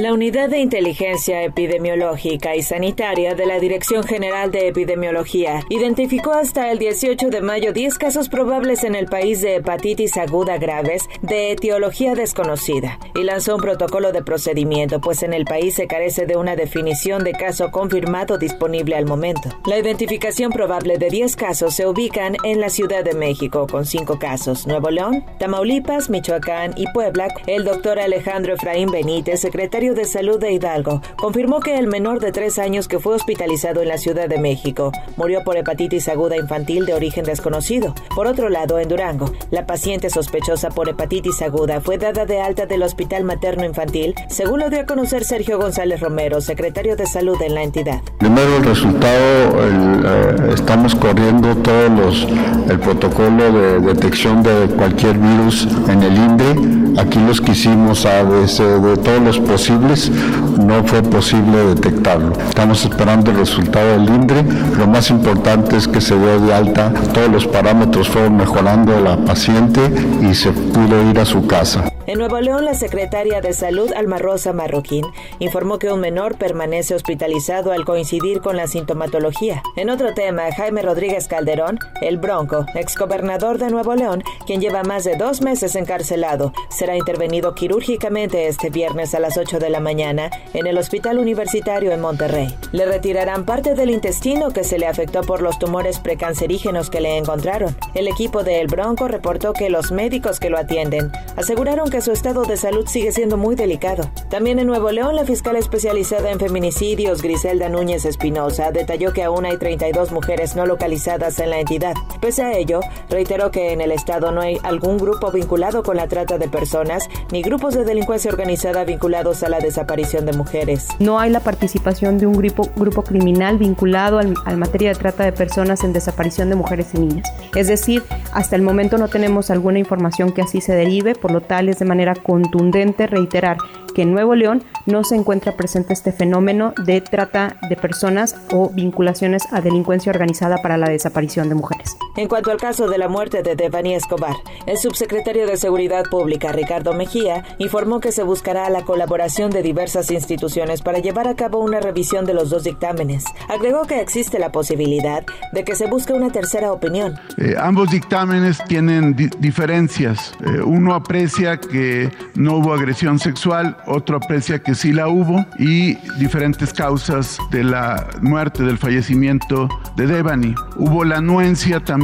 La 0.00 0.14
Unidad 0.14 0.48
de 0.48 0.60
Inteligencia 0.60 1.42
Epidemiológica 1.42 2.56
y 2.56 2.62
Sanitaria 2.62 3.34
de 3.34 3.44
la 3.44 3.60
Dirección 3.60 4.02
General 4.02 4.50
de 4.50 4.68
Epidemiología 4.68 5.60
identificó 5.68 6.32
hasta 6.32 6.72
el 6.72 6.78
18 6.78 7.28
de 7.28 7.42
mayo 7.42 7.74
10 7.74 7.98
casos 7.98 8.30
probables 8.30 8.82
en 8.84 8.94
el 8.94 9.08
país 9.08 9.42
de 9.42 9.56
hepatitis 9.56 10.16
aguda 10.16 10.56
graves 10.56 11.02
de 11.20 11.52
etiología 11.52 12.14
desconocida 12.14 12.98
y 13.14 13.24
lanzó 13.24 13.56
un 13.56 13.60
protocolo 13.60 14.10
de 14.10 14.24
procedimiento, 14.24 15.02
pues 15.02 15.22
en 15.22 15.34
el 15.34 15.44
país 15.44 15.74
se 15.74 15.86
carece 15.86 16.24
de 16.24 16.38
una 16.38 16.56
definición 16.56 17.22
de 17.22 17.32
caso 17.32 17.70
confirmado 17.70 18.38
disponible 18.38 18.96
al 18.96 19.04
momento. 19.04 19.50
La 19.66 19.78
identificación 19.78 20.50
probable 20.50 20.96
de 20.96 21.10
10 21.10 21.36
casos 21.36 21.74
se 21.74 21.86
ubican 21.86 22.36
en 22.42 22.58
la 22.58 22.70
Ciudad 22.70 23.04
de 23.04 23.12
México, 23.12 23.66
con 23.70 23.84
5 23.84 24.18
casos, 24.18 24.66
Nuevo 24.66 24.88
León, 24.88 25.26
Tamaulipas, 25.38 26.08
Michoacán 26.08 26.72
y 26.78 26.86
Puebla. 26.94 27.28
El 27.46 27.64
doctor 27.64 27.98
Alejandro 27.98 28.54
Efraín 28.54 28.90
Benítez, 28.90 29.40
secretario 29.40 29.89
de 29.94 30.04
Salud 30.04 30.38
de 30.38 30.52
Hidalgo 30.52 31.02
confirmó 31.16 31.60
que 31.60 31.78
el 31.78 31.86
menor 31.86 32.20
de 32.20 32.32
tres 32.32 32.58
años 32.58 32.88
que 32.88 32.98
fue 32.98 33.14
hospitalizado 33.14 33.82
en 33.82 33.88
la 33.88 33.98
Ciudad 33.98 34.28
de 34.28 34.38
México 34.38 34.92
murió 35.16 35.42
por 35.44 35.56
hepatitis 35.56 36.08
aguda 36.08 36.36
infantil 36.36 36.86
de 36.86 36.94
origen 36.94 37.24
desconocido. 37.24 37.94
Por 38.14 38.26
otro 38.26 38.48
lado, 38.48 38.78
en 38.78 38.88
Durango, 38.88 39.32
la 39.50 39.66
paciente 39.66 40.10
sospechosa 40.10 40.70
por 40.70 40.88
hepatitis 40.88 41.42
aguda 41.42 41.80
fue 41.80 41.98
dada 41.98 42.26
de 42.26 42.40
alta 42.40 42.66
del 42.66 42.82
Hospital 42.82 43.24
Materno 43.24 43.64
Infantil, 43.64 44.14
según 44.28 44.60
lo 44.60 44.70
dio 44.70 44.80
a 44.80 44.86
conocer 44.86 45.24
Sergio 45.24 45.58
González 45.58 46.00
Romero, 46.00 46.40
secretario 46.40 46.96
de 46.96 47.06
Salud 47.06 47.40
en 47.42 47.54
la 47.54 47.62
entidad. 47.62 48.00
Primero 48.18 48.56
el 48.56 48.64
resultado, 48.64 49.20
eh, 49.58 50.54
estamos 50.54 50.94
corriendo 50.94 51.56
todos 51.56 51.90
los, 51.90 52.26
el 52.70 52.78
protocolo 52.80 53.52
de 53.52 53.80
detección 53.80 54.42
de 54.42 54.68
cualquier 54.76 55.18
virus 55.18 55.66
en 55.88 56.02
el 56.02 56.16
INDE. 56.16 56.89
Aquí 56.98 57.18
los 57.18 57.40
quisimos 57.40 58.06
a 58.06 58.24
de 58.24 58.96
todos 58.96 59.22
los 59.22 59.38
posibles 59.38 60.10
no 60.58 60.84
fue 60.84 61.02
posible 61.02 61.74
detectarlo. 61.74 62.32
Estamos 62.48 62.84
esperando 62.84 63.30
el 63.30 63.38
resultado 63.38 63.92
del 63.92 64.08
INDRE. 64.08 64.42
Lo 64.78 64.86
más 64.86 65.10
importante 65.10 65.76
es 65.76 65.88
que 65.88 66.00
se 66.00 66.16
dio 66.16 66.40
de 66.40 66.54
alta, 66.54 66.92
todos 67.14 67.30
los 67.30 67.46
parámetros 67.46 68.08
fueron 68.08 68.36
mejorando 68.36 69.00
la 69.00 69.16
paciente 69.16 69.80
y 70.20 70.34
se 70.34 70.50
pudo 70.52 71.08
ir 71.10 71.18
a 71.18 71.24
su 71.24 71.46
casa. 71.46 71.90
En 72.10 72.18
Nuevo 72.18 72.40
León, 72.40 72.64
la 72.64 72.74
secretaria 72.74 73.40
de 73.40 73.52
Salud, 73.52 73.92
Alma 73.92 74.18
Rosa 74.18 74.52
Marroquín, 74.52 75.06
informó 75.38 75.78
que 75.78 75.92
un 75.92 76.00
menor 76.00 76.36
permanece 76.36 76.96
hospitalizado 76.96 77.70
al 77.70 77.84
coincidir 77.84 78.40
con 78.40 78.56
la 78.56 78.66
sintomatología. 78.66 79.62
En 79.76 79.90
otro 79.90 80.12
tema, 80.12 80.50
Jaime 80.52 80.82
Rodríguez 80.82 81.28
Calderón, 81.28 81.78
el 82.00 82.18
Bronco, 82.18 82.66
exgobernador 82.74 83.58
de 83.58 83.70
Nuevo 83.70 83.94
León, 83.94 84.24
quien 84.44 84.60
lleva 84.60 84.82
más 84.82 85.04
de 85.04 85.14
dos 85.14 85.40
meses 85.40 85.76
encarcelado, 85.76 86.52
será 86.68 86.96
intervenido 86.96 87.54
quirúrgicamente 87.54 88.48
este 88.48 88.70
viernes 88.70 89.14
a 89.14 89.20
las 89.20 89.36
8 89.36 89.60
de 89.60 89.70
la 89.70 89.78
mañana 89.78 90.32
en 90.52 90.66
el 90.66 90.78
Hospital 90.78 91.16
Universitario 91.20 91.92
en 91.92 92.00
Monterrey. 92.00 92.52
Le 92.72 92.86
retirarán 92.86 93.44
parte 93.44 93.76
del 93.76 93.90
intestino 93.90 94.50
que 94.50 94.64
se 94.64 94.80
le 94.80 94.88
afectó 94.88 95.20
por 95.20 95.42
los 95.42 95.60
tumores 95.60 96.00
precancerígenos 96.00 96.90
que 96.90 97.02
le 97.02 97.18
encontraron. 97.18 97.76
El 97.94 98.08
equipo 98.08 98.42
de 98.42 98.60
El 98.60 98.66
Bronco 98.66 99.06
reportó 99.06 99.52
que 99.52 99.70
los 99.70 99.92
médicos 99.92 100.40
que 100.40 100.50
lo 100.50 100.58
atienden 100.58 101.12
aseguraron 101.36 101.88
que 101.88 101.99
su 102.00 102.12
estado 102.12 102.44
de 102.44 102.56
salud 102.56 102.86
sigue 102.86 103.12
siendo 103.12 103.36
muy 103.36 103.54
delicado. 103.54 104.10
También 104.28 104.58
en 104.58 104.66
Nuevo 104.66 104.90
León, 104.90 105.16
la 105.16 105.24
fiscal 105.24 105.56
especializada 105.56 106.30
en 106.30 106.38
feminicidios, 106.38 107.22
Griselda 107.22 107.68
Núñez 107.68 108.04
Espinosa, 108.04 108.70
detalló 108.70 109.12
que 109.12 109.22
aún 109.22 109.44
hay 109.44 109.56
32 109.56 110.12
mujeres 110.12 110.56
no 110.56 110.66
localizadas 110.66 111.38
en 111.38 111.50
la 111.50 111.60
entidad. 111.60 111.94
Pese 112.20 112.42
a 112.42 112.52
ello, 112.52 112.80
reiteró 113.08 113.50
que 113.50 113.72
en 113.72 113.80
el 113.80 113.92
estado 113.92 114.30
no 114.32 114.40
hay 114.40 114.58
algún 114.62 114.98
grupo 114.98 115.30
vinculado 115.30 115.82
con 115.82 115.96
la 115.96 116.08
trata 116.08 116.38
de 116.38 116.48
personas 116.48 117.08
ni 117.32 117.42
grupos 117.42 117.74
de 117.74 117.84
delincuencia 117.84 118.30
organizada 118.30 118.84
vinculados 118.84 119.42
a 119.42 119.48
la 119.48 119.58
desaparición 119.58 120.26
de 120.26 120.32
mujeres. 120.32 120.88
No 120.98 121.18
hay 121.18 121.30
la 121.30 121.40
participación 121.40 122.18
de 122.18 122.26
un 122.26 122.34
grupo, 122.34 123.02
criminal 123.02 123.58
vinculado 123.58 124.18
al, 124.18 124.34
al 124.44 124.56
materia 124.56 124.90
de 124.90 124.98
trata 124.98 125.24
de 125.24 125.32
personas 125.32 125.84
en 125.84 125.92
desaparición 125.92 126.48
de 126.48 126.56
mujeres 126.56 126.88
y 126.94 126.98
niñas. 126.98 127.32
Es 127.54 127.68
decir, 127.68 128.02
hasta 128.32 128.56
el 128.56 128.62
momento 128.62 128.98
no 128.98 129.08
tenemos 129.08 129.50
alguna 129.50 129.78
información 129.78 130.32
que 130.32 130.42
así 130.42 130.60
se 130.60 130.74
derive, 130.74 131.14
por 131.14 131.30
lo 131.30 131.40
tal 131.40 131.68
es 131.68 131.78
de 131.78 131.84
manera 131.90 132.14
contundente 132.14 133.06
reiterar 133.06 133.58
que 133.94 134.02
en 134.02 134.12
Nuevo 134.12 134.34
León 134.34 134.62
no 134.86 135.04
se 135.04 135.16
encuentra 135.16 135.56
presente 135.56 135.92
este 135.92 136.12
fenómeno 136.12 136.72
de 136.86 137.00
trata 137.00 137.58
de 137.68 137.76
personas 137.76 138.36
o 138.52 138.70
vinculaciones 138.70 139.42
a 139.52 139.60
delincuencia 139.60 140.10
organizada 140.10 140.58
para 140.62 140.78
la 140.78 140.88
desaparición 140.88 141.48
de 141.48 141.56
mujeres. 141.56 141.96
En 142.16 142.26
cuanto 142.26 142.50
al 142.50 142.58
caso 142.58 142.88
de 142.88 142.98
la 142.98 143.08
muerte 143.08 143.42
de 143.42 143.54
Devani 143.54 143.94
Escobar, 143.94 144.34
el 144.66 144.78
subsecretario 144.78 145.46
de 145.46 145.56
Seguridad 145.56 146.04
Pública, 146.10 146.50
Ricardo 146.50 146.92
Mejía, 146.92 147.44
informó 147.58 148.00
que 148.00 148.10
se 148.10 148.24
buscará 148.24 148.68
la 148.68 148.82
colaboración 148.82 149.50
de 149.52 149.62
diversas 149.62 150.10
instituciones 150.10 150.82
para 150.82 150.98
llevar 150.98 151.28
a 151.28 151.36
cabo 151.36 151.60
una 151.60 151.78
revisión 151.78 152.24
de 152.24 152.34
los 152.34 152.50
dos 152.50 152.64
dictámenes. 152.64 153.24
Agregó 153.48 153.86
que 153.86 154.00
existe 154.00 154.40
la 154.40 154.50
posibilidad 154.50 155.24
de 155.52 155.64
que 155.64 155.76
se 155.76 155.86
busque 155.86 156.12
una 156.12 156.30
tercera 156.30 156.72
opinión. 156.72 157.14
Eh, 157.38 157.54
ambos 157.56 157.90
dictámenes 157.90 158.58
tienen 158.64 159.14
diferencias. 159.38 160.34
Eh, 160.40 160.62
uno 160.64 160.94
aprecia 160.94 161.58
que 161.58 162.10
no 162.34 162.56
hubo 162.56 162.74
agresión 162.74 163.20
sexual, 163.20 163.76
otro 163.86 164.16
aprecia 164.16 164.58
que 164.58 164.74
sí 164.74 164.92
la 164.92 165.06
hubo 165.06 165.46
y 165.60 165.94
diferentes 166.18 166.72
causas 166.72 167.38
de 167.52 167.62
la 167.62 168.08
muerte, 168.20 168.64
del 168.64 168.78
fallecimiento 168.78 169.68
de 169.94 170.08
Devani. 170.08 170.56
Hubo 170.76 171.04
la 171.04 171.18
anuencia 171.18 171.78
también 171.78 171.99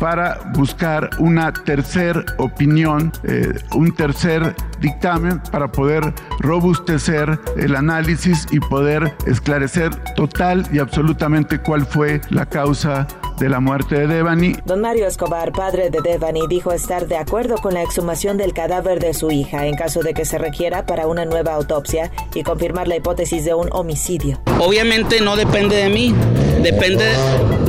para 0.00 0.38
buscar 0.54 1.10
una 1.18 1.52
tercera 1.52 2.24
opinión, 2.38 3.12
eh, 3.24 3.54
un 3.74 3.94
tercer 3.94 4.54
dictamen 4.80 5.40
para 5.50 5.70
poder 5.70 6.14
robustecer 6.40 7.38
el 7.56 7.76
análisis 7.76 8.46
y 8.50 8.60
poder 8.60 9.14
esclarecer 9.26 9.94
total 10.14 10.66
y 10.72 10.78
absolutamente 10.78 11.58
cuál 11.58 11.86
fue 11.86 12.20
la 12.30 12.46
causa 12.46 13.06
de 13.38 13.48
la 13.48 13.60
muerte 13.60 13.94
de 13.94 14.06
Devani. 14.06 14.56
Don 14.64 14.80
Mario 14.80 15.06
Escobar, 15.06 15.52
padre 15.52 15.90
de 15.90 16.00
Devani, 16.00 16.46
dijo 16.48 16.72
estar 16.72 17.06
de 17.06 17.16
acuerdo 17.16 17.56
con 17.56 17.74
la 17.74 17.82
exhumación 17.82 18.36
del 18.36 18.52
cadáver 18.52 18.98
de 18.98 19.14
su 19.14 19.30
hija 19.30 19.66
en 19.66 19.76
caso 19.76 20.00
de 20.00 20.14
que 20.14 20.24
se 20.24 20.38
requiera 20.38 20.86
para 20.86 21.06
una 21.06 21.24
nueva 21.24 21.54
autopsia 21.54 22.10
y 22.34 22.42
confirmar 22.42 22.88
la 22.88 22.96
hipótesis 22.96 23.44
de 23.44 23.54
un 23.54 23.68
homicidio. 23.72 24.40
Obviamente 24.58 25.20
no 25.20 25.36
depende 25.36 25.76
de 25.76 25.88
mí, 25.88 26.14
depende 26.62 27.04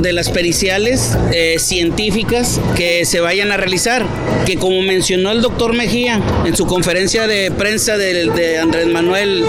de 0.00 0.12
las 0.12 0.30
periciales 0.30 1.16
eh, 1.32 1.56
científicas 1.58 2.60
que 2.76 3.04
se 3.04 3.20
vayan 3.20 3.52
a 3.52 3.56
realizar, 3.56 4.04
que 4.46 4.56
como 4.56 4.82
mencionó 4.82 5.30
el 5.30 5.42
doctor 5.42 5.74
Mejía 5.74 6.20
en 6.44 6.56
su 6.56 6.66
conferencia 6.66 7.26
de 7.26 7.50
prensa 7.50 7.96
de, 7.96 8.26
de 8.30 8.58
Andrés 8.58 8.86
Manuel 8.86 9.44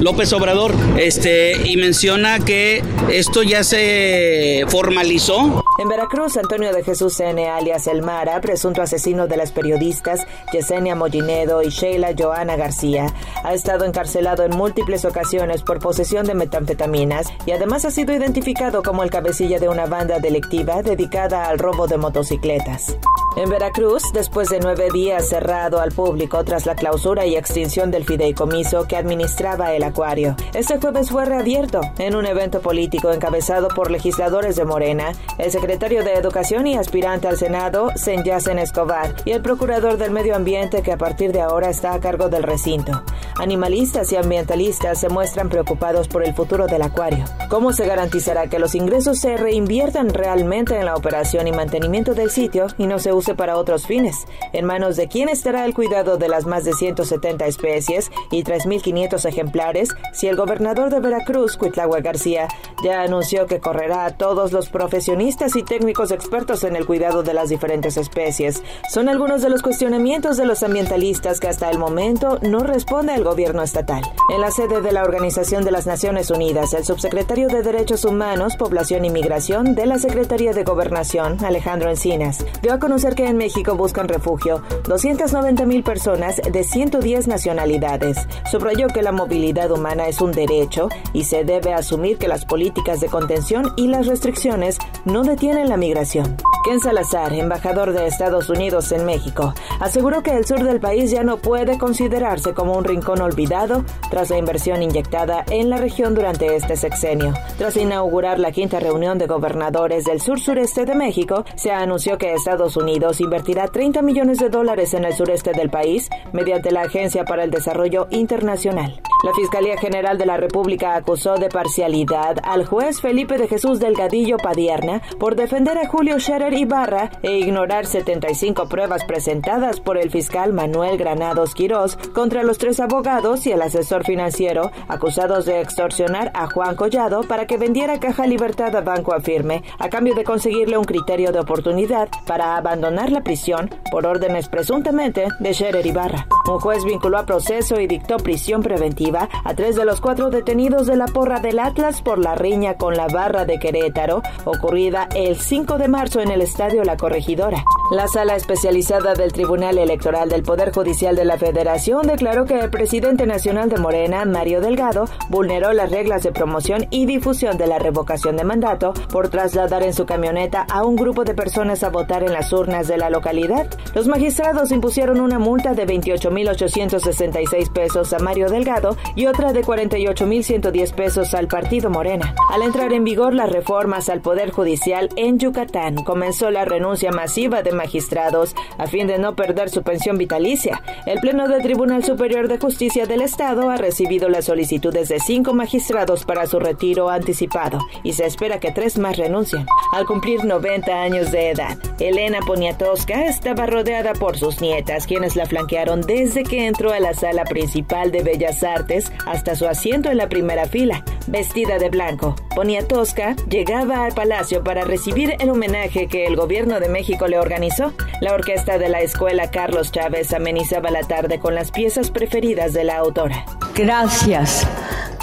López 0.00 0.32
Obrador, 0.32 0.74
este, 0.98 1.56
y 1.64 1.76
menciona 1.76 2.40
que 2.40 2.82
esto 3.10 3.42
ya 3.42 3.64
se 3.64 4.64
formalizó. 4.68 5.61
En 5.78 5.88
Veracruz, 5.88 6.36
Antonio 6.36 6.70
de 6.72 6.84
Jesús 6.84 7.18
N., 7.20 7.48
alias 7.48 7.86
El 7.86 8.02
Mara, 8.02 8.40
presunto 8.42 8.82
asesino 8.82 9.26
de 9.26 9.38
las 9.38 9.52
periodistas 9.52 10.26
Yesenia 10.52 10.94
Mollinedo 10.94 11.62
y 11.62 11.70
Sheila 11.70 12.10
Joana 12.16 12.56
García, 12.56 13.06
ha 13.42 13.54
estado 13.54 13.86
encarcelado 13.86 14.44
en 14.44 14.54
múltiples 14.54 15.06
ocasiones 15.06 15.62
por 15.62 15.78
posesión 15.78 16.26
de 16.26 16.34
metanfetaminas 16.34 17.28
y 17.46 17.52
además 17.52 17.86
ha 17.86 17.90
sido 17.90 18.14
identificado 18.14 18.82
como 18.82 19.02
el 19.02 19.10
cabecilla 19.10 19.58
de 19.58 19.70
una 19.70 19.86
banda 19.86 20.18
delictiva 20.18 20.82
dedicada 20.82 21.46
al 21.46 21.58
robo 21.58 21.86
de 21.86 21.96
motocicletas. 21.96 22.98
En 23.34 23.48
Veracruz, 23.48 24.02
después 24.12 24.50
de 24.50 24.60
nueve 24.60 24.88
días 24.92 25.26
cerrado 25.26 25.80
al 25.80 25.90
público 25.90 26.44
tras 26.44 26.66
la 26.66 26.74
clausura 26.74 27.24
y 27.24 27.34
extinción 27.34 27.90
del 27.90 28.04
fideicomiso 28.04 28.86
que 28.86 28.96
administraba 28.96 29.72
el 29.72 29.84
acuario, 29.84 30.36
este 30.52 30.78
jueves 30.78 31.10
fue 31.10 31.24
reabierto 31.24 31.80
en 31.98 32.14
un 32.14 32.26
evento 32.26 32.60
político 32.60 33.10
encabezado 33.10 33.68
por 33.68 33.90
legisladores 33.90 34.56
de 34.56 34.66
Morena, 34.66 35.12
el 35.38 35.50
secretario 35.50 36.04
de 36.04 36.12
Educación 36.12 36.66
y 36.66 36.76
aspirante 36.76 37.26
al 37.26 37.38
Senado, 37.38 37.88
Senyacen 37.96 38.58
Escobar, 38.58 39.14
y 39.24 39.30
el 39.30 39.40
procurador 39.40 39.96
del 39.96 40.10
Medio 40.10 40.36
Ambiente 40.36 40.82
que 40.82 40.92
a 40.92 40.98
partir 40.98 41.32
de 41.32 41.40
ahora 41.40 41.70
está 41.70 41.94
a 41.94 42.00
cargo 42.00 42.28
del 42.28 42.42
recinto. 42.42 43.02
Animalistas 43.38 44.12
y 44.12 44.16
ambientalistas 44.16 45.00
se 45.00 45.08
muestran 45.08 45.48
preocupados 45.48 46.06
por 46.06 46.22
el 46.22 46.34
futuro 46.34 46.66
del 46.66 46.82
acuario. 46.82 47.24
¿Cómo 47.48 47.72
se 47.72 47.86
garantizará 47.86 48.48
que 48.48 48.58
los 48.58 48.74
ingresos 48.74 49.18
se 49.18 49.36
reinviertan 49.36 50.10
realmente 50.10 50.78
en 50.78 50.84
la 50.84 50.94
operación 50.94 51.48
y 51.48 51.52
mantenimiento 51.52 52.14
del 52.14 52.30
sitio 52.30 52.66
y 52.76 52.86
no 52.86 52.98
se 52.98 53.12
use 53.12 53.34
para 53.34 53.56
otros 53.56 53.86
fines? 53.86 54.26
¿En 54.52 54.66
manos 54.66 54.96
de 54.96 55.08
quién 55.08 55.28
estará 55.28 55.64
el 55.64 55.74
cuidado 55.74 56.18
de 56.18 56.28
las 56.28 56.44
más 56.44 56.64
de 56.64 56.74
170 56.74 57.46
especies 57.46 58.10
y 58.30 58.44
3.500 58.44 59.28
ejemplares 59.28 59.88
si 60.12 60.28
el 60.28 60.36
gobernador 60.36 60.90
de 60.90 61.00
Veracruz, 61.00 61.56
Cuitlagua 61.56 62.00
García, 62.00 62.48
ya 62.84 63.02
anunció 63.02 63.46
que 63.46 63.60
correrá 63.60 64.04
a 64.04 64.16
todos 64.16 64.52
los 64.52 64.68
profesionistas 64.68 65.56
y 65.56 65.62
técnicos 65.62 66.10
expertos 66.10 66.64
en 66.64 66.76
el 66.76 66.86
cuidado 66.86 67.22
de 67.22 67.34
las 67.34 67.48
diferentes 67.48 67.96
especies? 67.96 68.62
Son 68.90 69.08
algunos 69.08 69.40
de 69.40 69.48
los 69.48 69.62
cuestionamientos 69.62 70.36
de 70.36 70.46
los 70.46 70.62
ambientalistas 70.62 71.40
que 71.40 71.48
hasta 71.48 71.70
el 71.70 71.78
momento 71.78 72.38
no 72.42 72.60
responde 72.60 73.14
el 73.14 73.21
del 73.22 73.30
gobierno 73.30 73.62
estatal. 73.62 74.02
En 74.28 74.40
la 74.40 74.50
sede 74.50 74.80
de 74.80 74.92
la 74.92 75.02
Organización 75.02 75.64
de 75.64 75.70
las 75.70 75.86
Naciones 75.86 76.30
Unidas, 76.30 76.74
el 76.74 76.84
subsecretario 76.84 77.48
de 77.48 77.62
Derechos 77.62 78.04
Humanos, 78.04 78.56
Población 78.56 79.04
y 79.04 79.10
Migración 79.10 79.74
de 79.74 79.86
la 79.86 79.98
Secretaría 79.98 80.52
de 80.52 80.64
Gobernación, 80.64 81.42
Alejandro 81.44 81.90
Encinas, 81.90 82.44
dio 82.62 82.72
a 82.72 82.78
conocer 82.78 83.14
que 83.14 83.26
en 83.26 83.36
México 83.36 83.76
buscan 83.76 84.08
refugio 84.08 84.62
290 84.88 85.64
mil 85.66 85.82
personas 85.82 86.40
de 86.50 86.64
110 86.64 87.28
nacionalidades. 87.28 88.18
Subrayó 88.50 88.88
que 88.88 89.02
la 89.02 89.12
movilidad 89.12 89.70
humana 89.70 90.08
es 90.08 90.20
un 90.20 90.32
derecho 90.32 90.88
y 91.12 91.24
se 91.24 91.44
debe 91.44 91.72
asumir 91.74 92.18
que 92.18 92.28
las 92.28 92.44
políticas 92.44 93.00
de 93.00 93.08
contención 93.08 93.72
y 93.76 93.86
las 93.86 94.06
restricciones 94.06 94.78
no 95.04 95.22
detienen 95.22 95.68
la 95.68 95.76
migración. 95.76 96.36
Ken 96.62 96.78
Salazar, 96.78 97.32
embajador 97.32 97.92
de 97.92 98.06
Estados 98.06 98.48
Unidos 98.48 98.92
en 98.92 99.04
México, 99.04 99.52
aseguró 99.80 100.22
que 100.22 100.30
el 100.30 100.46
sur 100.46 100.62
del 100.62 100.78
país 100.78 101.10
ya 101.10 101.24
no 101.24 101.38
puede 101.38 101.76
considerarse 101.76 102.54
como 102.54 102.74
un 102.78 102.84
rincón 102.84 103.20
olvidado 103.20 103.84
tras 104.10 104.30
la 104.30 104.38
inversión 104.38 104.80
inyectada 104.80 105.44
en 105.50 105.70
la 105.70 105.78
región 105.78 106.14
durante 106.14 106.54
este 106.54 106.76
sexenio. 106.76 107.34
Tras 107.58 107.76
inaugurar 107.76 108.38
la 108.38 108.52
quinta 108.52 108.78
reunión 108.78 109.18
de 109.18 109.26
gobernadores 109.26 110.04
del 110.04 110.20
sur-sureste 110.20 110.84
de 110.84 110.94
México, 110.94 111.44
se 111.56 111.72
anunció 111.72 112.16
que 112.16 112.32
Estados 112.32 112.76
Unidos 112.76 113.20
invertirá 113.20 113.66
30 113.66 114.00
millones 114.02 114.38
de 114.38 114.48
dólares 114.48 114.94
en 114.94 115.04
el 115.04 115.14
sureste 115.14 115.52
del 115.52 115.68
país 115.68 116.10
mediante 116.32 116.70
la 116.70 116.82
Agencia 116.82 117.24
para 117.24 117.42
el 117.42 117.50
Desarrollo 117.50 118.06
Internacional. 118.10 119.02
La 119.24 119.32
Fiscalía 119.34 119.76
General 119.76 120.18
de 120.18 120.26
la 120.26 120.36
República 120.36 120.96
acusó 120.96 121.34
de 121.34 121.48
parcialidad 121.48 122.38
al 122.42 122.66
juez 122.66 123.00
Felipe 123.00 123.38
de 123.38 123.46
Jesús 123.46 123.78
Delgadillo 123.78 124.36
Padierna 124.36 125.00
por 125.18 125.36
defender 125.36 125.78
a 125.78 125.86
Julio 125.86 126.18
Scherer 126.18 126.51
Ibarra 126.56 127.10
e 127.22 127.38
ignorar 127.38 127.86
75 127.86 128.68
pruebas 128.68 129.04
presentadas 129.04 129.80
por 129.80 129.98
el 129.98 130.10
fiscal 130.10 130.52
Manuel 130.52 130.96
Granados 130.96 131.54
Quirós 131.54 131.96
contra 132.14 132.42
los 132.42 132.58
tres 132.58 132.80
abogados 132.80 133.46
y 133.46 133.52
el 133.52 133.62
asesor 133.62 134.04
financiero 134.04 134.70
acusados 134.88 135.44
de 135.44 135.60
extorsionar 135.60 136.30
a 136.34 136.48
Juan 136.50 136.76
Collado 136.76 137.22
para 137.22 137.46
que 137.46 137.58
vendiera 137.58 138.00
Caja 138.00 138.26
Libertad 138.26 138.74
a 138.76 138.80
Banco 138.80 139.14
Afirme 139.14 139.62
a 139.78 139.88
cambio 139.88 140.14
de 140.14 140.24
conseguirle 140.24 140.78
un 140.78 140.84
criterio 140.84 141.32
de 141.32 141.40
oportunidad 141.40 142.08
para 142.26 142.56
abandonar 142.56 143.10
la 143.10 143.22
prisión 143.22 143.70
por 143.90 144.06
órdenes 144.06 144.48
presuntamente 144.48 145.26
de 145.38 145.54
Scherer 145.54 145.86
Ibarra. 145.86 146.26
Un 146.48 146.58
juez 146.58 146.84
vinculó 146.84 147.18
a 147.18 147.26
proceso 147.26 147.80
y 147.80 147.86
dictó 147.86 148.16
prisión 148.16 148.62
preventiva 148.62 149.28
a 149.44 149.54
tres 149.54 149.76
de 149.76 149.84
los 149.84 150.00
cuatro 150.00 150.30
detenidos 150.30 150.86
de 150.86 150.96
la 150.96 151.06
porra 151.06 151.38
del 151.40 151.58
Atlas 151.58 152.02
por 152.02 152.18
la 152.18 152.34
riña 152.34 152.74
con 152.74 152.96
la 152.96 153.06
barra 153.06 153.44
de 153.44 153.58
Querétaro, 153.58 154.22
ocurrida 154.44 155.08
el 155.14 155.36
5 155.36 155.78
de 155.78 155.88
marzo 155.88 156.20
en 156.20 156.30
el 156.30 156.42
Estadio 156.42 156.82
La 156.82 156.96
Corregidora. 156.96 157.64
La 157.92 158.08
sala 158.08 158.36
especializada 158.36 159.14
del 159.14 159.32
Tribunal 159.32 159.78
Electoral 159.78 160.28
del 160.28 160.42
Poder 160.42 160.72
Judicial 160.72 161.14
de 161.14 161.24
la 161.24 161.38
Federación 161.38 162.06
declaró 162.06 162.44
que 162.44 162.58
el 162.58 162.70
presidente 162.70 163.26
nacional 163.26 163.68
de 163.68 163.76
Morena, 163.76 164.24
Mario 164.24 164.60
Delgado, 164.60 165.04
vulneró 165.28 165.72
las 165.72 165.90
reglas 165.90 166.22
de 166.22 166.32
promoción 166.32 166.86
y 166.90 167.06
difusión 167.06 167.56
de 167.58 167.66
la 167.66 167.78
revocación 167.78 168.36
de 168.36 168.44
mandato 168.44 168.94
por 169.10 169.28
trasladar 169.28 169.82
en 169.82 169.92
su 169.92 170.06
camioneta 170.06 170.66
a 170.70 170.84
un 170.84 170.96
grupo 170.96 171.24
de 171.24 171.34
personas 171.34 171.84
a 171.84 171.90
votar 171.90 172.22
en 172.22 172.32
las 172.32 172.52
urnas 172.52 172.88
de 172.88 172.96
la 172.96 173.10
localidad. 173.10 173.68
Los 173.94 174.08
magistrados 174.08 174.72
impusieron 174.72 175.20
una 175.20 175.38
multa 175.38 175.74
de 175.74 175.86
28.866 176.34 177.72
pesos 177.72 178.12
a 178.12 178.18
Mario 178.18 178.48
Delgado 178.48 178.96
y 179.14 179.26
otra 179.26 179.52
de 179.52 179.62
48.110 179.64 180.94
pesos 180.94 181.34
al 181.34 181.48
partido 181.48 181.90
Morena. 181.90 182.34
Al 182.50 182.62
entrar 182.62 182.92
en 182.92 183.04
vigor 183.04 183.34
las 183.34 183.50
reformas 183.50 184.08
al 184.08 184.20
Poder 184.20 184.50
Judicial 184.50 185.08
en 185.16 185.38
Yucatán, 185.38 185.96
comenzó 186.04 186.50
la 186.50 186.64
renuncia 186.64 187.10
masiva 187.10 187.62
de 187.62 187.72
magistrados 187.72 188.54
a 188.78 188.86
fin 188.86 189.06
de 189.06 189.18
no 189.18 189.34
perder 189.36 189.70
su 189.70 189.82
pensión 189.82 190.18
vitalicia. 190.18 190.82
El 191.06 191.20
Pleno 191.20 191.48
del 191.48 191.62
Tribunal 191.62 192.04
Superior 192.04 192.48
de 192.48 192.58
Justicia 192.58 193.06
del 193.06 193.22
Estado 193.22 193.70
ha 193.70 193.76
recibido 193.76 194.28
las 194.28 194.46
solicitudes 194.46 195.08
de 195.08 195.20
cinco 195.20 195.54
magistrados 195.54 196.24
para 196.24 196.46
su 196.46 196.58
retiro 196.58 197.10
anticipado 197.10 197.78
y 198.02 198.12
se 198.12 198.26
espera 198.26 198.60
que 198.60 198.72
tres 198.72 198.98
más 198.98 199.16
renuncien. 199.16 199.66
Al 199.92 200.06
cumplir 200.06 200.44
90 200.44 201.02
años 201.02 201.32
de 201.32 201.50
edad, 201.50 201.78
Elena 201.98 202.40
Poniatowska 202.46 203.26
estaba 203.26 203.66
rodeada 203.66 204.12
por 204.14 204.38
sus 204.38 204.60
nietas, 204.60 205.06
quienes 205.06 205.36
la 205.36 205.46
flanquearon 205.46 206.00
desde 206.22 206.44
que 206.44 206.68
entró 206.68 206.92
a 206.92 207.00
la 207.00 207.14
sala 207.14 207.42
principal 207.42 208.12
de 208.12 208.22
Bellas 208.22 208.62
Artes 208.62 209.10
hasta 209.26 209.56
su 209.56 209.66
asiento 209.66 210.08
en 210.08 210.18
la 210.18 210.28
primera 210.28 210.66
fila. 210.66 211.04
Vestida 211.26 211.78
de 211.78 211.88
blanco, 211.88 212.36
Poniatowska 212.54 213.34
llegaba 213.50 214.04
al 214.04 214.14
palacio 214.14 214.62
para 214.62 214.84
recibir 214.84 215.34
el 215.40 215.50
homenaje 215.50 216.06
que 216.06 216.26
el 216.26 216.36
gobierno 216.36 216.78
de 216.78 216.88
México 216.88 217.26
le 217.26 217.40
organizó. 217.40 217.92
La 218.20 218.34
orquesta 218.34 218.78
de 218.78 218.88
la 218.88 219.00
escuela 219.00 219.50
Carlos 219.50 219.90
Chávez 219.90 220.32
amenizaba 220.32 220.92
la 220.92 221.00
tarde 221.00 221.40
con 221.40 221.56
las 221.56 221.72
piezas 221.72 222.12
preferidas 222.12 222.72
de 222.72 222.84
la 222.84 222.98
autora. 222.98 223.44
Gracias. 223.74 224.64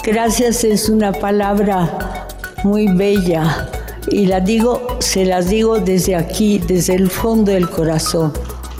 Gracias 0.04 0.64
es 0.64 0.90
una 0.90 1.12
palabra 1.12 2.26
muy 2.62 2.88
bella 2.92 3.70
y 4.08 4.26
la 4.26 4.40
digo, 4.40 4.98
se 4.98 5.24
las 5.24 5.48
digo 5.48 5.78
desde 5.78 6.14
aquí, 6.14 6.58
desde 6.58 6.94
el 6.94 7.08
fondo 7.08 7.52
del 7.52 7.70
corazón. 7.70 8.34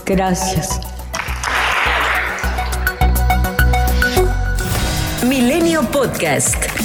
Gracias. 0.05 0.90
Milenio 5.22 5.82
Podcast. 5.82 6.80